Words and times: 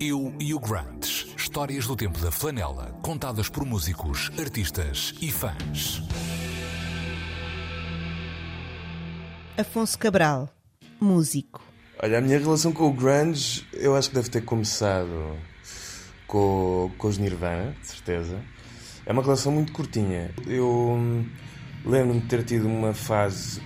Eu 0.00 0.32
e 0.38 0.54
o 0.54 0.60
Grant. 0.60 1.26
Histórias 1.36 1.84
do 1.84 1.96
tempo 1.96 2.20
da 2.20 2.30
flanela, 2.30 2.96
contadas 3.02 3.48
por 3.48 3.66
músicos, 3.66 4.30
artistas 4.38 5.12
e 5.20 5.32
fãs. 5.32 6.00
Afonso 9.56 9.98
Cabral, 9.98 10.48
músico. 11.00 11.60
Olha, 12.00 12.18
a 12.18 12.20
minha 12.20 12.38
relação 12.38 12.70
com 12.70 12.86
o 12.86 12.92
grunge, 12.92 13.66
eu 13.72 13.96
acho 13.96 14.10
que 14.10 14.14
deve 14.14 14.30
ter 14.30 14.44
começado 14.44 15.36
com, 16.28 16.92
com 16.96 17.08
os 17.08 17.18
Nirvana, 17.18 17.74
de 17.80 17.88
certeza. 17.88 18.40
É 19.04 19.12
uma 19.12 19.22
relação 19.22 19.50
muito 19.50 19.72
curtinha. 19.72 20.30
Eu 20.46 20.92
hum, 20.96 21.28
lembro-me 21.84 22.20
de 22.20 22.28
ter 22.28 22.44
tido 22.44 22.68
uma 22.68 22.94
fase 22.94 23.60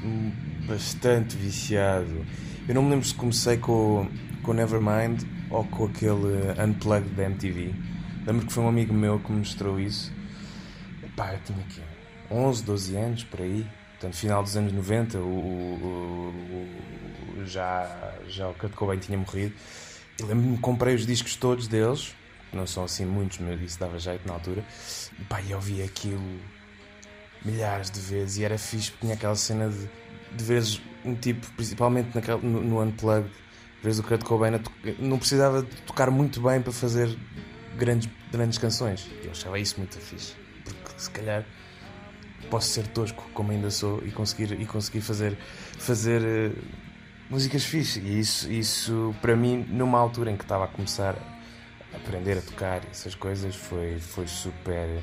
bastante 0.67 1.37
viciado. 1.37 2.25
Eu 2.69 2.77
não 2.77 2.83
me 2.83 2.91
lembro 2.91 3.07
se 3.07 3.15
comecei 3.15 3.57
com, 3.57 4.09
com 4.43 4.53
Nevermind 4.53 5.25
ou 5.51 5.65
com 5.65 5.87
aquele 5.87 6.53
Unplugged 6.63 7.11
da 7.11 7.25
MTV. 7.25 7.75
Lembro 8.25 8.47
que 8.47 8.53
foi 8.53 8.63
um 8.63 8.69
amigo 8.69 8.95
meu 8.95 9.19
que 9.19 9.33
me 9.33 9.39
mostrou 9.39 9.81
isso. 9.81 10.13
Pá, 11.17 11.33
eu 11.33 11.41
tinha 11.45 11.59
aqui 11.59 11.83
11, 12.31 12.63
12 12.63 12.97
anos, 12.97 13.25
por 13.25 13.41
aí. 13.41 13.67
Portanto, 13.93 14.17
final 14.17 14.43
dos 14.45 14.57
anos 14.57 14.73
90, 14.73 15.19
o, 15.19 15.23
o, 15.23 16.35
o, 17.41 17.47
já, 17.47 18.15
já 18.29 18.49
o 18.49 18.55
Kurt 18.55 18.73
Cobain 18.75 18.99
tinha 18.99 19.19
morrido. 19.19 19.53
E 20.21 20.23
lembro-me 20.23 20.57
que 20.57 20.63
comprei 20.63 20.95
os 20.95 21.05
discos 21.05 21.35
todos 21.35 21.67
deles, 21.67 22.15
não 22.53 22.67
são 22.67 22.85
assim 22.85 23.05
muitos, 23.05 23.39
mas 23.39 23.61
isso 23.61 23.79
dava 23.79 23.99
jeito 23.99 24.27
na 24.27 24.35
altura. 24.35 24.65
E 25.19 25.25
pá, 25.25 25.43
eu 25.43 25.57
ouvi 25.57 25.83
aquilo 25.83 26.41
milhares 27.45 27.91
de 27.91 27.99
vezes 27.99 28.39
e 28.39 28.45
era 28.45 28.57
fixe, 28.57 28.93
porque 28.93 29.07
tinha 29.07 29.15
aquela 29.15 29.35
cena 29.35 29.69
de, 29.69 29.89
de 30.37 30.45
vezes 30.45 30.81
um 31.05 31.15
tipo, 31.15 31.47
principalmente 31.53 32.15
naquele, 32.15 32.47
no, 32.47 32.63
no 32.63 32.83
Unplugged, 32.83 33.31
vezes 33.83 33.99
o 33.99 34.03
Kurt 34.03 34.23
Cobain 34.23 34.53
não 34.99 35.19
precisava 35.19 35.63
de 35.63 35.77
tocar 35.83 36.11
muito 36.11 36.41
bem 36.41 36.63
para 36.63 36.73
fazer 36.73 37.17
grandes, 37.77 38.09
grandes 38.31 38.59
canções. 38.59 39.11
Eu 39.25 39.33
achava 39.33 39.59
isso 39.59 39.79
muito 39.79 39.99
fixe, 39.99 40.35
porque 40.65 41.01
se 41.01 41.11
calhar 41.11 41.45
posso 42.49 42.69
ser 42.69 42.87
tosco 42.89 43.29
como 43.35 43.51
ainda 43.51 43.71
sou 43.71 44.03
e 44.05 44.11
conseguir, 44.11 44.53
e 44.61 44.67
conseguir 44.67 45.01
fazer, 45.01 45.37
fazer 45.79 46.23
uh, 46.23 46.59
músicas 47.29 47.65
fixe. 47.65 48.01
E 48.01 48.21
isso, 48.21 48.51
isso, 48.51 49.15
para 49.21 49.35
mim, 49.35 49.67
numa 49.69 49.99
altura 49.99 50.31
em 50.31 50.37
que 50.37 50.45
estava 50.45 50.65
a 50.65 50.69
começar 50.69 51.17
a 51.93 51.97
aprender 51.97 52.39
a 52.39 52.43
tocar 52.43 52.83
essas 52.91 53.15
coisas, 53.15 53.55
foi, 53.57 53.99
foi, 53.99 54.27
super, 54.27 55.03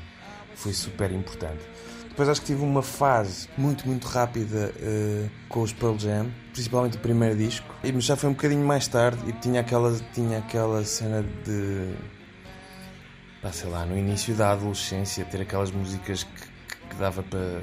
foi 0.54 0.72
super 0.72 1.10
importante. 1.12 1.62
Depois 2.08 2.28
acho 2.28 2.40
que 2.40 2.48
tive 2.48 2.62
uma 2.62 2.82
fase 2.82 3.48
muito, 3.56 3.86
muito 3.86 4.06
rápida 4.06 4.72
uh, 4.76 5.30
com 5.48 5.62
os 5.62 5.72
Pearl 5.72 5.96
Jam, 5.98 6.30
principalmente 6.52 6.96
o 6.96 7.00
primeiro 7.00 7.36
disco, 7.36 7.66
mas 7.82 8.04
já 8.04 8.16
foi 8.16 8.28
um 8.28 8.32
bocadinho 8.32 8.66
mais 8.66 8.86
tarde 8.88 9.18
e 9.28 9.32
tinha 9.32 9.60
aquela, 9.60 9.96
tinha 10.12 10.38
aquela 10.38 10.84
cena 10.84 11.22
de. 11.44 11.94
Pá, 13.40 13.52
sei 13.52 13.70
lá, 13.70 13.86
no 13.86 13.96
início 13.96 14.34
da 14.34 14.52
adolescência, 14.52 15.24
ter 15.24 15.40
aquelas 15.40 15.70
músicas 15.70 16.24
que 16.24 16.50
que 16.90 16.96
dava 16.96 17.22
para, 17.22 17.62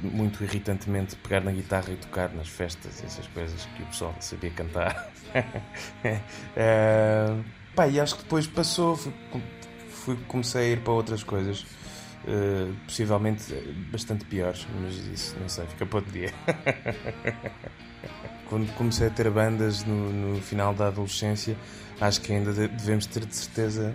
muito 0.00 0.42
irritantemente 0.42 1.16
pegar 1.16 1.40
na 1.40 1.50
guitarra 1.50 1.92
e 1.92 1.96
tocar 1.96 2.32
nas 2.32 2.48
festas 2.48 3.00
e 3.02 3.06
essas 3.06 3.26
coisas 3.28 3.66
que 3.76 3.82
o 3.82 3.86
pessoal 3.86 4.14
sabia 4.20 4.50
cantar. 4.50 5.10
é, 6.56 7.36
pá, 7.74 7.88
e 7.88 8.00
acho 8.00 8.16
que 8.16 8.22
depois 8.22 8.46
passou, 8.46 8.98
fui, 10.06 10.16
comecei 10.28 10.62
a 10.62 10.72
ir 10.74 10.80
para 10.80 10.92
outras 10.92 11.22
coisas. 11.22 11.66
Uh, 12.26 12.74
possivelmente 12.86 13.54
bastante 13.92 14.24
piores, 14.24 14.66
mas 14.80 14.96
isso 14.96 15.36
não 15.40 15.48
sei, 15.48 15.64
fica 15.66 15.86
para 15.86 15.98
outro 15.98 16.12
dia. 16.12 16.32
Quando 18.48 18.72
comecei 18.74 19.06
a 19.06 19.10
ter 19.10 19.30
bandas 19.30 19.84
no, 19.84 20.12
no, 20.12 20.40
final 20.40 20.74
da 20.74 20.88
adolescência, 20.88 21.56
acho 22.00 22.20
que 22.20 22.32
ainda 22.32 22.52
devemos 22.52 23.06
ter 23.06 23.24
de 23.24 23.36
certeza. 23.36 23.94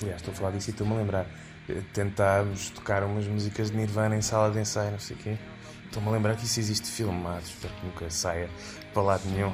Aliás, 0.00 0.20
estou 0.20 0.32
a 0.32 0.36
falar 0.36 0.50
disso 0.52 0.70
e 0.70 0.72
estou-me 0.72 0.94
a 0.94 0.96
lembrar 0.96 1.26
tentámos 1.92 2.70
tocar 2.70 3.02
umas 3.02 3.26
músicas 3.26 3.70
de 3.70 3.76
Nirvana 3.76 4.16
em 4.16 4.22
sala 4.22 4.50
de 4.50 4.60
ensaio, 4.60 4.92
não 4.92 4.98
sei 4.98 5.16
o 5.16 5.18
quê. 5.18 5.36
Estou-me 5.84 6.08
a 6.08 6.12
lembrar 6.12 6.36
que 6.36 6.44
isso 6.44 6.60
existe 6.60 6.88
filmado, 6.88 7.42
espero 7.44 7.74
que 7.74 7.86
nunca 7.86 8.10
saia 8.10 8.48
para 8.92 9.02
lado 9.02 9.22
nenhum. 9.28 9.52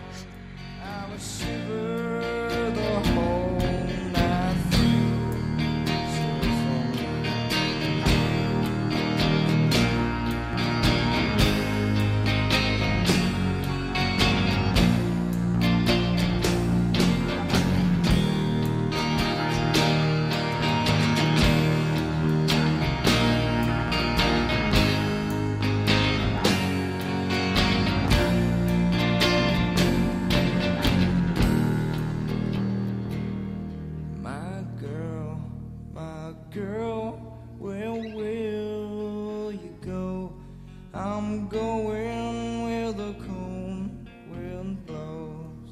Where 37.63 37.93
will 37.93 39.53
you 39.53 39.77
go? 39.83 40.33
I'm 40.93 41.47
going 41.47 42.65
where 42.65 42.91
the 42.91 43.15
cold 43.25 44.09
wind 44.29 44.85
blows. 44.85 45.71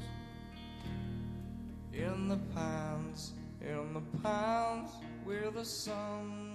In 1.91 2.29
the 2.29 2.37
pines, 2.55 3.33
in 3.59 3.93
the 3.93 3.99
pines, 4.23 4.91
where 5.25 5.51
the 5.51 5.65
sun. 5.65 6.50